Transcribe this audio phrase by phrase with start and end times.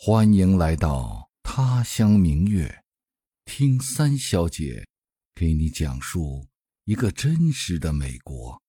[0.00, 2.84] 欢迎来到他乡明月，
[3.44, 4.84] 听三小姐
[5.34, 6.46] 给你讲述
[6.84, 8.62] 一个真实的美国。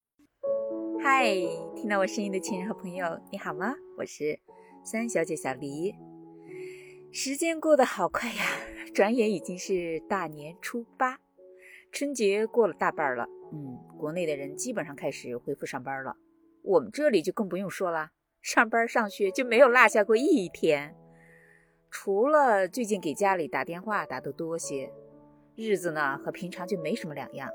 [1.04, 1.26] 嗨，
[1.76, 3.76] 听到我声音的亲人和朋友，你好吗？
[4.00, 4.40] 我是
[4.83, 5.94] 三小姐小黎。
[7.12, 8.44] 时间过得好快呀，
[8.91, 11.19] 转眼已经是大年初八，
[11.91, 13.27] 春节过了大半了。
[13.54, 16.18] 嗯，国内的人基本上开始恢复上班了，
[16.64, 18.09] 我们这里就更不用说了，
[18.41, 20.96] 上班上学就没有落下过一天。
[21.92, 24.92] 除了最近给家里打电话打得多些，
[25.56, 27.50] 日子呢和平常就没什么两样。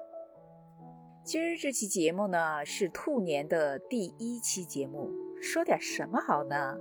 [1.23, 5.09] 今儿这期节目呢是兔年的第一期节目，
[5.41, 6.77] 说点什么好呢？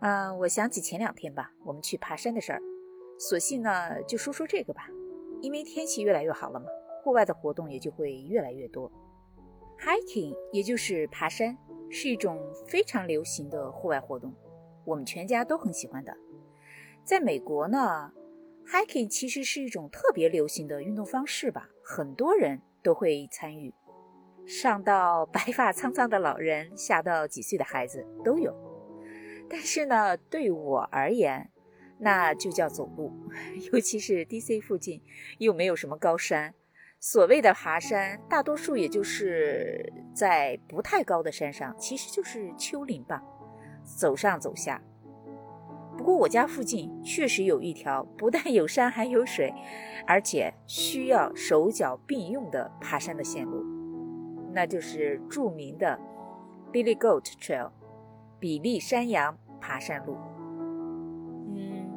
[0.00, 2.62] 嗯，我想起前两天吧，我们去爬山的事儿，
[3.18, 4.88] 索性呢就说说这个吧，
[5.42, 6.66] 因为天气越来越好了嘛，
[7.02, 8.90] 户外的活动也就会越来越多。
[9.80, 11.58] Hiking 也就是爬山，
[11.90, 14.32] 是一种非常流行的户外活动，
[14.88, 16.16] 我们全家都很喜欢的。
[17.04, 18.12] 在美国呢
[18.66, 23.74] ，hiking 其实是一种特别流行的运动方式吧，很多人都会参与，
[24.46, 28.54] 上到白发苍苍的老人，下到几岁的孩子都有。
[29.50, 31.50] 但是呢，对我而言，
[31.98, 33.12] 那就叫走路，
[33.72, 35.02] 尤其是 DC 附近
[35.38, 36.54] 又没有什么高山，
[36.98, 43.22] 所谓的爬山，大多数也就是在不太高的山上，其实就是丘陵吧，
[43.96, 44.82] 走上走下。
[45.96, 49.52] 不过我家附近确实有一条不但有山还有水，
[50.06, 53.64] 而且需要手脚并用的爬山的线路，
[54.52, 55.98] 那就是著名的
[56.72, 57.70] Billy Goat Trail，
[58.38, 60.16] 比利山羊爬山路。
[61.48, 61.90] 嗯，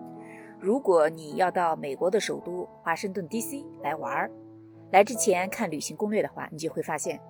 [0.59, 3.63] 如果你要到美国的首都华盛顿 D.C.
[3.83, 4.31] 来玩儿，
[4.91, 7.21] 来之前看旅行攻略的话，你就会发现，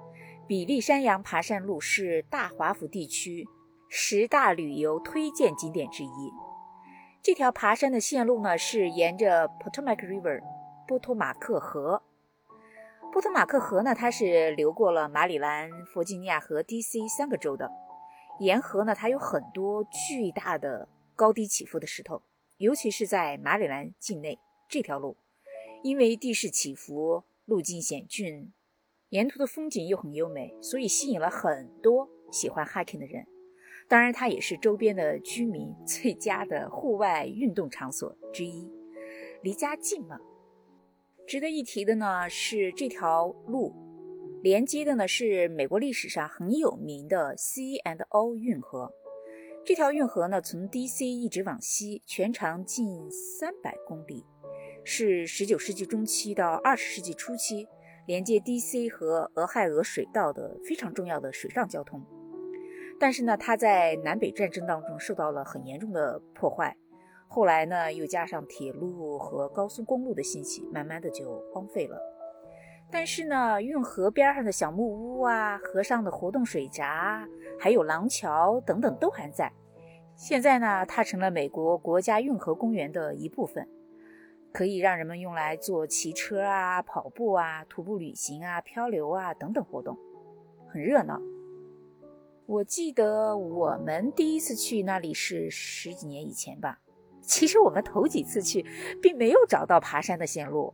[0.47, 3.45] 比利山羊爬山路是大华府地区
[3.93, 6.31] 十大旅游推荐景点之一。
[7.21, 10.41] 这条爬山的线路呢，是沿着 Potomac River
[10.87, 12.01] 波托马克河。
[13.11, 17.69] 波托马克河呢，它是流过了马里兰、弗吉尼亚和 DC 三个州的。
[18.39, 22.21] 沿河呢，它有很多巨大的高低起伏的石头，
[22.59, 25.17] 尤其是在马里兰境内这条路，
[25.83, 28.53] 因为地势起伏、路径险峻，
[29.09, 33.27] 沿途的风景又很优美，所以吸引了很多喜欢 hiking 的人。
[33.91, 38.71] 当然，它也是周边的居民最佳的户外运动场所之一，
[39.43, 40.17] 离家近嘛。
[41.27, 43.75] 值得一提的呢是这条路
[44.41, 48.93] 连接的呢是美国历史上很有名的 C and O 运河。
[49.65, 54.23] 这条运河呢从 DC 一直往西，全长近三百公里，
[54.85, 57.67] 是19世纪中期到20世纪初期
[58.07, 62.01] 连接 DC 和俄亥俄水道的非常重要的水上交通。
[63.01, 66.77] 但是呢，它在南北战争当中受到了很严重的破坏，
[67.27, 71.99] 后来呢，又加上铁路和高速公路的兴起，慢慢的就荒废了。
[72.91, 77.27] 但是呢，运河边上的小木屋啊，河上的活动水闸，
[77.59, 79.51] 还有廊桥等等都还在。
[80.15, 83.67] 现在呢，它成了美国国家运河公园的一部分，
[84.53, 89.97] 可以让人们用来做骑车啊、跑步啊、徒步旅行啊、漂流啊等等活动，
[90.67, 91.19] 很热闹。
[92.51, 96.79] 我记得我们第一次去那里是十几年以前吧。
[97.21, 98.65] 其实我们头几次去，
[99.01, 100.73] 并没有找到爬山的线路，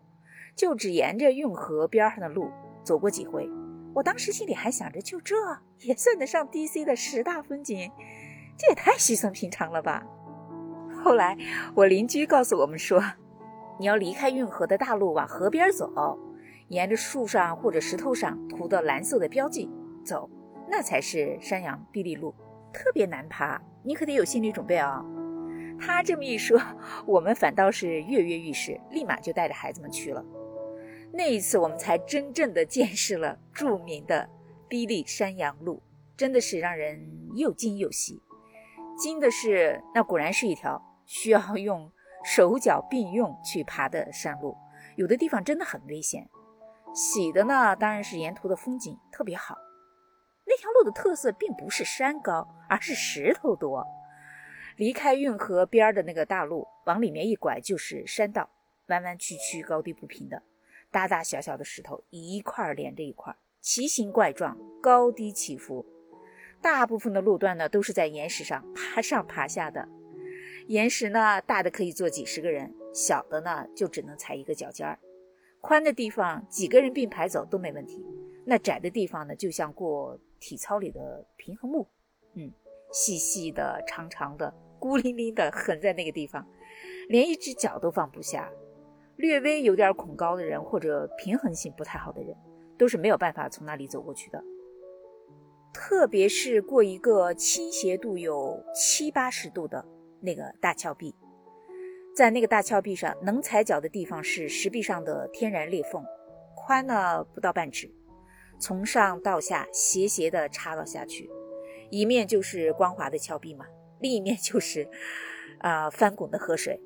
[0.55, 2.49] 就只沿着运河边上的路
[2.83, 3.47] 走过几回。
[3.93, 5.35] 我当时心里还想着，就这
[5.81, 7.91] 也算得上 DC 的十大风景，
[8.57, 10.03] 这也太稀松平常了吧。
[11.03, 11.37] 后来
[11.75, 12.99] 我邻居告诉我们说，
[13.77, 16.17] 你要离开运河的大路往河边走，
[16.69, 19.69] 沿着树上或者石头上涂的蓝色的标记
[20.03, 20.27] 走。
[20.69, 22.35] 那才是山羊碧利路，
[22.73, 25.03] 特别难爬，你可得有心理准备啊。
[25.79, 26.59] 他这么一说，
[27.05, 30.25] 我们反倒是跃跃欲试，立马就带着孩子们去了。
[31.13, 34.27] 那一次，我们才真正的见识了著名的
[34.67, 35.81] 碧利山羊路，
[36.17, 36.99] 真的是让人
[37.35, 38.21] 又惊又喜。
[38.97, 41.91] 惊的是，那果然是一条需要用
[42.23, 44.57] 手脚并用去爬的山路，
[44.95, 46.27] 有的地方真的很危险。
[46.93, 49.55] 喜的呢，当然是沿途的风景特别好。
[50.47, 53.85] 那条路的特色并不是山高，而是石头多。
[54.77, 58.49] 离开运河边的那个大路，往里面一拐就是山道，
[58.87, 60.41] 弯弯曲曲、高低不平的，
[60.89, 65.85] 大大小小的石头一块连着一块，奇形怪状，高低起伏。
[66.61, 69.89] 大部分的路段呢，都是在岩石上爬上爬下的。
[70.67, 74.97] 岩石呢，大的可以坐几十个人，小的呢，就只能踩一个脚尖儿。
[75.59, 78.05] 宽的地方，几个人并排走都没问题。
[78.45, 81.87] 那窄的地方呢，就像过体操里的平衡木，
[82.35, 82.51] 嗯，
[82.91, 86.47] 细细的、长长的， 孤零零的横在那个地方，
[87.09, 88.51] 连一只脚都放不下。
[89.15, 92.35] 略微有点恐高的人或者平衡性不太好的人，
[92.77, 94.43] 都是没有办法从那里走过去的。
[95.73, 99.83] 特别是过一个倾斜度有七八十度的
[100.21, 101.15] 那个大峭壁，
[102.15, 106.03] 在那个大峭壁上，能踩脚的地方是石壁上的天然裂缝，
[106.55, 107.91] 宽呢不到半尺，
[108.59, 111.29] 从上到下斜斜的插了下去，
[111.89, 113.65] 一面就是光滑的峭壁嘛，
[113.99, 114.89] 另一面就是
[115.59, 116.81] 啊翻滚的河水。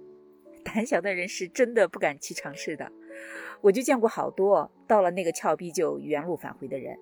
[0.64, 2.92] 胆小的人是真的不敢去尝试的，
[3.62, 6.98] 我就见过好多到了那个峭壁就原路返回的人，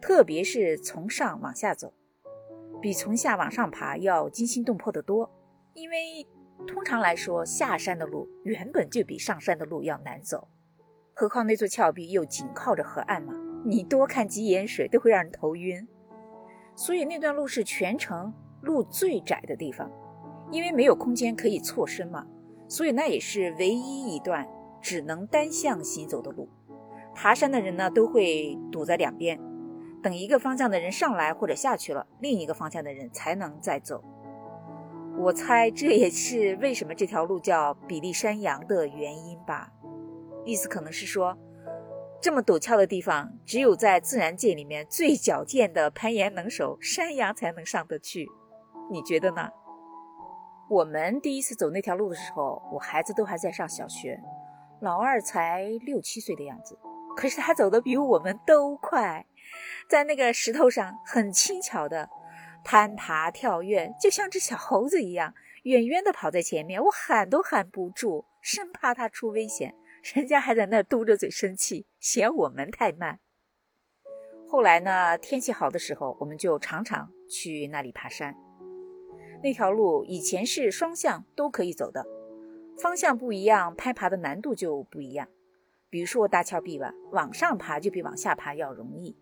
[0.00, 1.92] 特别是从上往下走，
[2.80, 5.28] 比从下往上爬要惊心动魄得多。
[5.74, 6.26] 因为
[6.66, 10.48] 通常来说，下山的路原本就比上山的路要难走，
[11.12, 13.34] 何况那座峭壁又紧靠着河岸嘛，
[13.66, 15.86] 你多看几眼水都会让人头晕。
[16.74, 19.90] 所以那段路是全程路最窄的地方，
[20.50, 22.26] 因为没有空间可以错身嘛。
[22.68, 24.46] 所以那也是唯一一段
[24.80, 26.48] 只能单向行走的路，
[27.14, 29.40] 爬山的人呢都会堵在两边，
[30.02, 34.04] 等一个方向的人上来或者下去了，另一个方向的人才能再走。
[35.16, 39.72] 我猜这也是为什么这条路叫比利山羊的原因吧，
[40.44, 41.38] 意思可能是说，
[42.20, 48.26] 这么陡峭的地方，只有在自然界里面最矫健的攀岩能手山羊才能上得去，
[48.90, 49.48] 你觉得呢？
[50.68, 54.20] 我们第一次走那条路的时候，我孩子都还在上小学，
[54.80, 56.76] 老二才六七岁的样子。
[57.16, 59.24] 可是他走的比我们都快，
[59.88, 62.08] 在那个石头上很轻巧的
[62.64, 65.32] 攀爬跳跃，就像只小猴子一样，
[65.62, 69.74] 远远的跑在前面，我喊都喊不住，生怕他出危险。
[70.14, 73.18] 人家还在那嘟着嘴生气，嫌我们太慢。
[74.48, 78.36] 后来呢，天气好的时候，我们就常常去那里爬山。
[79.42, 82.06] 那条路以前是双向都可以走的，
[82.78, 85.26] 方向不一样，攀爬的难度就不一样。
[85.90, 89.16] 比如说大峭壁吧，往上爬就比往下爬要容易。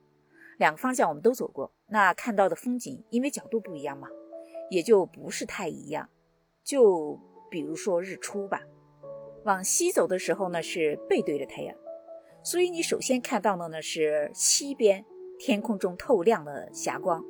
[0.58, 4.08] 两个方向我们都走过，那看到的风景因为角度不一样嘛，
[4.70, 6.10] 也就不是太一样。
[6.62, 7.18] 就
[7.50, 8.60] 比如说日出吧，
[9.44, 11.74] 往西走的时候呢是背对着太阳，
[12.42, 15.04] 所以你首先看到的呢是西边
[15.38, 17.22] 天空中透亮的霞光。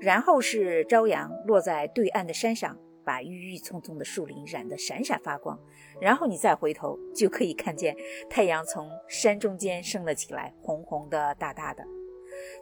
[0.00, 5.58] 然后是朝阳落在对岸的山上，把郁郁葱葱的树林染得闪闪发光。
[6.00, 7.96] 然后你再回头，就可以看见
[8.28, 11.84] 太阳从山中间升了起来，红红的、大大的。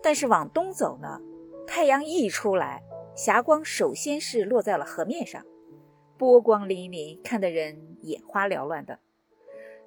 [0.02, 1.18] 但是往东走呢，
[1.66, 2.82] 太阳一出来，
[3.16, 5.42] 霞光首先是落在了河面上，
[6.16, 8.98] 波光粼粼，看得人眼花缭乱的。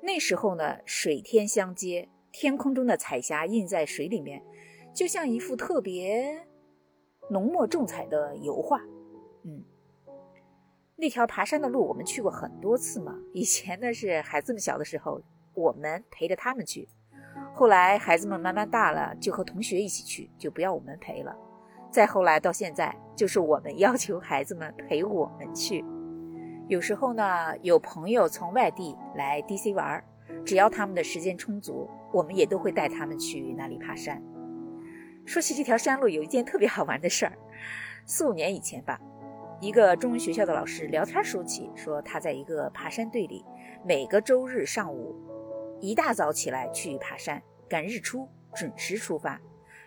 [0.02, 4.44] 那时候呢，水天相接，天空中的彩霞映在水里面，
[4.94, 6.48] 就像一幅特别。
[7.28, 8.80] 浓墨重彩的油画，
[9.46, 9.64] 嗯，
[10.96, 13.20] 那条爬山的路我们去过很多次嘛。
[13.34, 15.20] 以前呢是孩子们小的时候，
[15.56, 16.88] 我们陪着他们去，
[17.52, 21.36] 后来孩子们慢慢大了，就和同学一起去，就不要我们陪了。
[21.90, 25.84] 再后来到现在，就是我们要求孩子们陪我们去。
[26.68, 30.04] 有时候呢，有朋友从外地来 DC 玩，
[30.44, 34.20] 只要他们的时间充足，我们也都会带他们去那里爬山。
[35.26, 37.38] 说起这条山路，有一件特别好玩的事儿。
[38.08, 39.00] 四五年以前吧，
[39.62, 43.46] 一个中文学校的老师聊天说起，说他在一个爬山队里，
[43.84, 45.16] 每个周日上午
[45.80, 49.40] 一大早起来去爬山，赶日出，准时出发，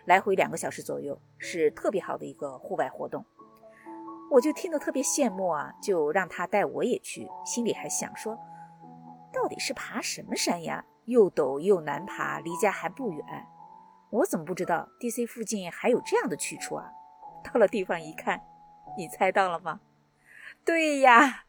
[0.05, 3.25] 来回两个小时左右，是特别好的一个户外活动。
[4.31, 8.37] 我就听得特别羡慕啊，就让他带我也去，心里还想说，
[9.33, 10.85] 到底是爬什么山呀？
[11.05, 13.25] 又陡又难爬，离家还不远。
[14.11, 16.91] 我怎么不知道 DC 附近还有这样的去处啊？
[17.43, 18.41] 到了地方一看，
[18.95, 19.79] 你猜到了吗？
[20.63, 21.45] 对呀，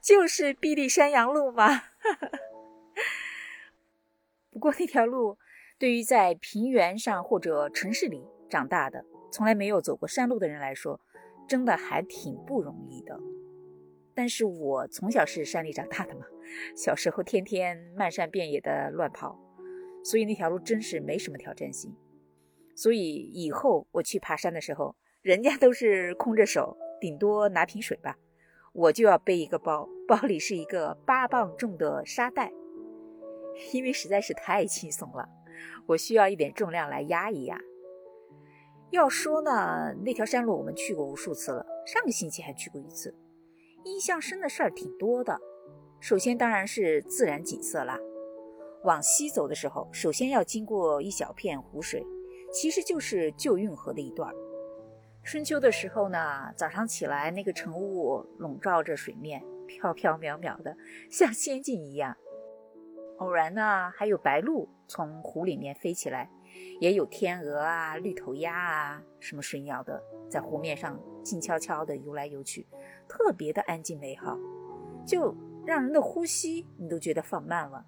[0.00, 1.82] 就是碧丽山羊路嘛。
[4.52, 5.38] 不过那条路
[5.78, 11.00] 对于在平原上或者城市里长大的、从来没有走过山路的人来说，
[11.52, 13.20] 真的还挺不容易的。
[14.14, 16.24] 但是我从小是山里长大的嘛，
[16.74, 19.38] 小时候天天漫山遍野的乱跑。
[20.02, 21.94] 所以那条路真是没什么挑战性，
[22.74, 28.16] 所以以后我去爬山的时候，人家都是空着手，顶多拿瓶水吧，
[28.72, 32.50] 我就要背一个包，包里是一个八磅重的沙袋，
[33.74, 35.28] 因为实在是太轻松了，
[35.84, 37.60] 我需要一点重量来压一压。
[38.92, 43.14] 要说呢，那条山路我们去过无数次了，上个星期还去过一次，
[43.84, 45.40] 印象深的事儿挺多的。
[45.98, 47.98] 首先当然是自然景色啦。
[48.84, 52.04] 往西走的时候，首先要经过一小片湖水，
[52.52, 54.30] 其实就是旧运河的一段
[55.24, 60.76] 春秋的时候呢，早上起来那个晨雾笼罩着水面，飘飘渺渺的，
[61.10, 62.14] 像仙境一样。
[63.18, 66.28] 偶然呢，还有白鹭从湖里面飞起来，
[66.80, 72.66] 也有天鹅啊、绿头鸭啊、什么水鸟的，在湖面上静悄悄地游来游去，
[73.08, 74.38] 特别的安静美好，
[75.06, 77.84] 就让人的呼吸你都觉得放慢了。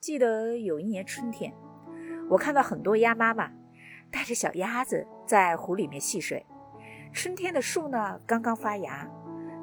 [0.00, 1.52] 记得有一年春天，
[2.30, 3.50] 我看到很多鸭妈妈
[4.12, 6.46] 带着小鸭子在湖里面戏水。
[7.12, 9.10] 春天的树呢，刚刚发芽，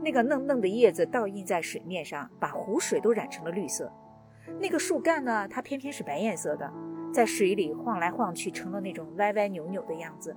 [0.04, 3.92] 那个嫩嫩的叶子倒映在水面上，把湖水都染成了绿色。
[4.60, 6.72] 那个树干呢，它偏偏是白颜色的，
[7.16, 10.36] 在水里晃来晃去，成了那种歪歪扭扭的样子。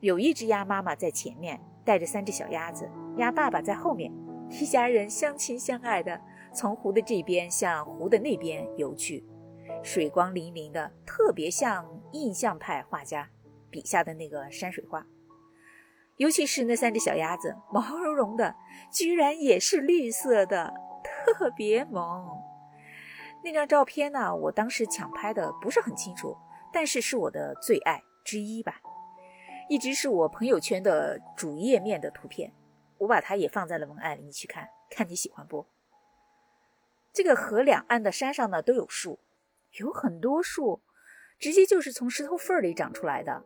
[0.00, 4.12] 有一只鸭妈妈在前面，带着三只小鸭子，鸭爸爸在后面，
[4.50, 6.20] 一家人相亲相爱的
[6.52, 9.24] 从湖的这边向湖的那边游去，
[9.84, 13.28] 水光粼粼的，特别像印象派画家
[13.70, 15.06] 笔下的那个山水画。
[16.16, 18.56] 尤其是那三只小鸭子，毛茸茸的，
[18.92, 22.26] 居然也是绿色的，特别萌。
[23.44, 24.34] 那张照片呢？
[24.34, 26.36] 我当时抢拍的不是很清楚，
[26.72, 28.80] 但是是我的最爱之一吧，
[29.68, 32.52] 一直是我朋友圈的主页面的图片。
[32.98, 35.66] 我把它也放在了文案里，你去看看你喜欢不？
[37.12, 39.18] 这个河两岸的山上呢都有树，
[39.78, 40.80] 有很多树，
[41.40, 43.44] 直接就是从石头缝里长出来的，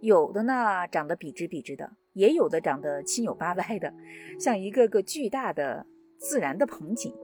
[0.00, 3.94] 有的呢长得笔直笔直的，也有的长得七扭八歪的，
[4.38, 5.86] 像一个个巨大的
[6.18, 7.16] 自然的盆景。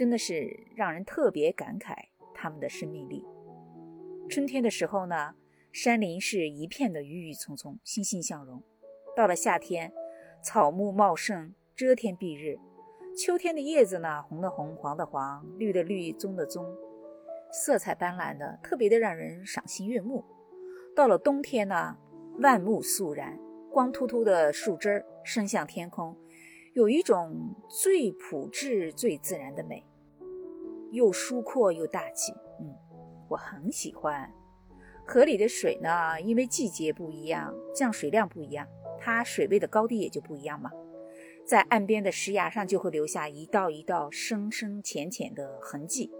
[0.00, 1.94] 真的是让人特别感慨
[2.32, 3.22] 他们的生命力。
[4.30, 5.34] 春天的时候呢，
[5.72, 8.62] 山林是一片的郁郁葱葱，欣欣向荣；
[9.14, 9.92] 到了夏天，
[10.42, 12.58] 草木茂盛，遮天蔽日；
[13.14, 16.64] 秋天的叶子呢，红的红，黄的黄，绿的绿，棕的棕，
[17.52, 20.24] 色彩斑斓的，特别的让人赏心悦目。
[20.96, 21.98] 到了冬天呢，
[22.38, 23.38] 万木肃然，
[23.70, 26.16] 光秃秃的树枝儿伸向天空，
[26.72, 29.84] 有一种最朴质、最自然的美。
[30.90, 32.74] 又疏阔又大气，嗯，
[33.28, 34.32] 我很喜欢。
[35.06, 38.66] 河里的水呢，因为季节不一样，降水量不一样，
[38.98, 40.70] 它水位的高低也就不一样嘛。
[41.46, 46.12] 在岸边的石崖上就会留下一道一道深深浅浅的痕迹。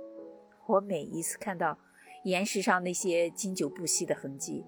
[0.66, 1.78] 我每一次看到
[2.24, 4.64] 岩石上那些经久不息的痕迹，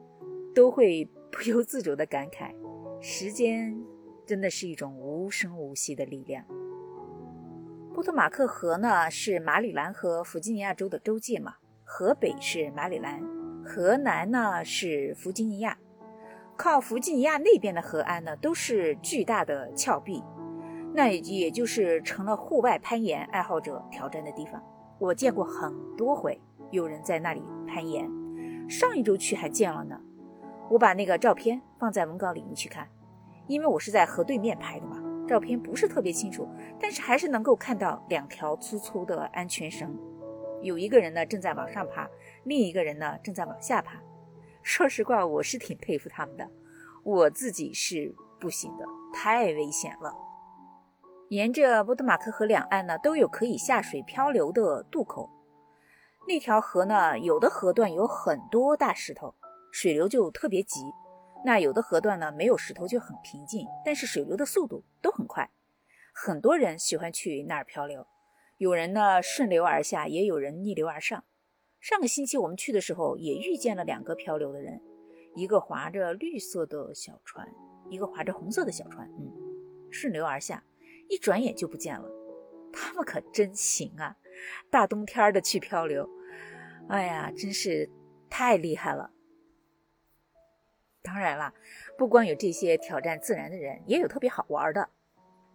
[0.55, 2.55] 都会不由自主的感慨：
[3.01, 3.77] 时间
[4.25, 6.45] 真的是一种无声无息的力量。
[7.95, 11.57] 波特马克河呢，是马里兰和弗吉尼亚州的州界嘛。
[11.85, 13.23] 河北是马里兰，
[13.63, 15.77] 河南呢是弗吉尼亚。
[16.57, 20.25] 靠弗吉尼亚那边的河岸呢，都是巨大的峭壁，
[20.95, 24.63] 那也就是成了户外攀岩爱好者挑战的地方。
[24.99, 28.11] 我见过很多回，有人在那里攀岩。
[28.71, 30.01] 上一周去还见了呢。
[30.71, 32.89] 我把那个照片放在文稿里，你去看，
[33.49, 35.02] 因为我是在河对面拍的嘛。
[35.33, 36.47] 照片不是特别清楚，
[36.79, 39.99] 但是还是能够看到两条粗粗的安全绳，
[40.61, 42.07] 有一个人呢正在往上爬，
[42.45, 43.99] 另一个人呢正在往下爬。
[44.63, 46.47] 说实话，我是挺佩服他们的，
[47.03, 48.85] 我自己是不行的，
[49.15, 50.15] 太危险了。
[51.31, 55.31] 沿着波德马克河两岸呢都有可以下水漂流的渡口，
[56.29, 59.35] 那条河呢有的河段有很多大石头，
[59.71, 60.83] 水流就特别急。
[61.45, 65.51] 那有的河段呢，没有石头就很平静，但是水流的速度都很快，
[66.13, 68.07] 很多人喜欢去那儿漂流。
[68.59, 71.25] 有人呢顺流而下，也有人逆流而上。
[71.81, 74.81] 上个星期我们去的时候，也遇见了两个漂流的人，
[75.35, 77.49] 一个划着绿色的小船，
[77.91, 79.33] 一个划着红色的小船，嗯，
[79.91, 80.63] 顺流而下，
[81.09, 82.09] 一转眼就不见了。
[82.73, 84.17] 他们可真行啊！
[84.71, 86.09] 大冬天的去漂流，
[86.89, 87.91] 哎呀，真是
[88.31, 89.11] 太厉害了。
[91.03, 91.53] 当然了，
[91.99, 94.89] 不光有这些挑战自然的人，也有特别好玩的。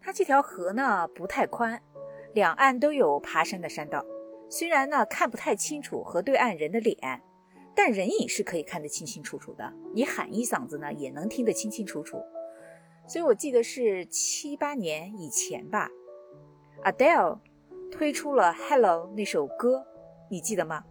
[0.02, 1.82] 它这条河呢不太宽，
[2.34, 4.06] 两岸都有爬山的山道。
[4.50, 6.98] 虽然呢看不太清楚河对岸人的脸，
[7.76, 9.74] 但人影是可以看得清清楚楚的。
[9.94, 12.22] 你喊一嗓子呢，也能听得清清楚楚。
[13.08, 15.90] 所以我记得是七八年以前吧
[16.84, 17.40] ，Adele
[17.90, 19.86] 推出了《Hello》那首歌，
[20.30, 20.84] 你记得吗？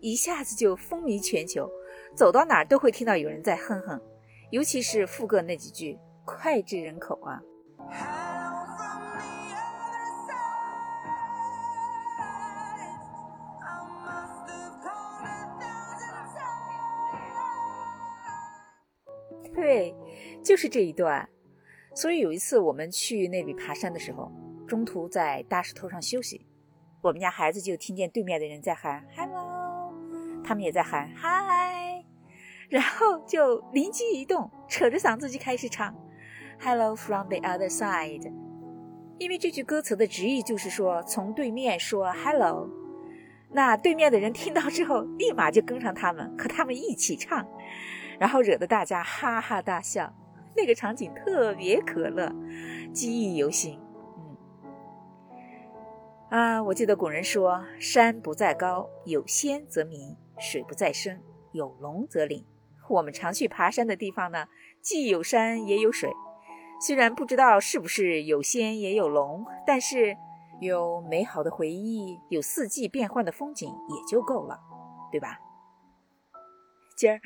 [0.00, 1.70] 一下子就风靡全球。
[2.14, 4.00] 走到哪儿都会听到有人在哼哼，
[4.50, 7.40] 尤其是副歌那几句，脍炙人口啊！
[19.54, 19.94] 对，
[20.42, 21.28] 就是这一段。
[21.94, 24.30] 所以有一次我们去那里爬山的时候，
[24.66, 26.46] 中途在大石头上休息，
[27.02, 29.92] 我们家孩子就听见对面的人在喊 “hello”，
[30.44, 31.79] 他们也在喊 “hi”。
[32.70, 35.94] 然后就灵机一动，扯着嗓子就开始唱
[36.58, 38.32] “Hello from the other side”。
[39.18, 42.70] 因为这句歌词的直译就是说从对面说 “hello”，
[43.50, 47.44] 那对面的人听到之后，立马就跟上他们，和他们一起唱，
[48.18, 50.14] 然后惹得大家哈哈大笑。
[50.56, 52.32] 那个场景特别可乐，
[52.92, 53.78] 记忆犹新。
[54.16, 54.36] 嗯，
[56.30, 61.20] 啊，我记得古人说：“山不在高，有仙则名；水不在深，
[61.52, 62.44] 有龙则灵。”
[62.90, 64.46] 我们常去爬山的地方呢，
[64.82, 66.10] 既有山也有水。
[66.80, 70.16] 虽然不知道是不是有仙也有龙，但是
[70.60, 74.58] 有美好的回忆，有四季变换的风景也就够了，
[75.12, 75.38] 对吧？
[76.96, 77.20] 今儿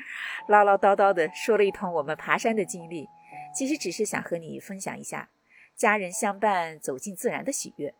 [0.47, 3.07] 唠唠叨叨的说了一通我们爬山的经历，
[3.53, 5.29] 其实只是想和你分享一下
[5.75, 7.93] 家人相伴走进自然的喜悦。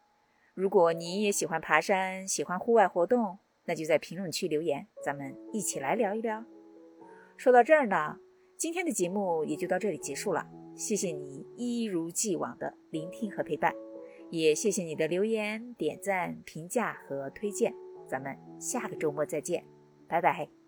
[0.53, 6.45] 如果你也喜欢爬山，喜欢户外活动，那就在评论区留言，咱们一起来聊一聊。
[7.37, 8.17] 说到这儿呢，
[8.57, 10.47] 今天的节目也就到这里结束了。
[10.75, 13.73] 谢谢你一如既往的聆听和陪伴，
[14.29, 17.73] 也谢谢你的留言、点赞、评价和推荐。
[18.07, 19.65] 咱们下个周末再见，
[20.07, 20.64] 拜拜。